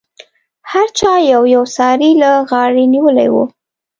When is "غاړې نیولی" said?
2.49-3.27